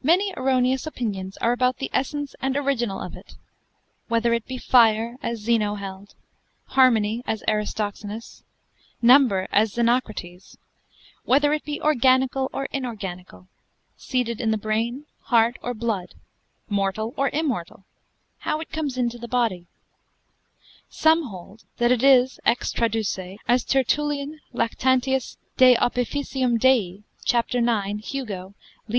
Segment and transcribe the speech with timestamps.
[0.00, 3.34] Many erroneous opinions are about the essence and original of it;
[4.06, 6.14] whether it be fire, as Zeno held;
[6.66, 8.44] harmony, as Aristoxenus;
[9.02, 10.56] number, as Xenocrates;
[11.24, 13.48] whether it be organical, or inorganical;
[13.96, 16.14] seated in the brain, heart or blood;
[16.68, 17.84] mortal or immortal;
[18.38, 19.66] how it comes into the body.
[20.88, 23.82] Some hold that it is ex traduce, as Phil.
[24.06, 24.16] 1.
[24.16, 26.60] de Anima, Tertullian, Lactantius de opific.
[26.60, 27.52] Dei, cap.
[27.52, 27.98] 19.
[27.98, 28.54] Hugo,
[28.86, 28.98] lib.